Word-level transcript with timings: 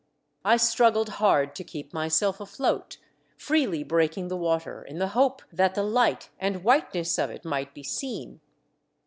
I 0.43 0.57
struggled 0.57 1.09
hard 1.21 1.53
to 1.53 1.63
keep 1.63 1.93
myself 1.93 2.39
afloat, 2.41 2.97
freely 3.37 3.83
breaking 3.83 4.29
the 4.29 4.35
water 4.35 4.81
in 4.81 4.97
the 4.97 5.09
hope 5.09 5.43
that 5.53 5.75
the 5.75 5.83
light 5.83 6.31
and 6.39 6.63
whiteness 6.63 7.19
of 7.19 7.29
it 7.29 7.45
might 7.45 7.75
be 7.75 7.83
seen. 7.83 8.41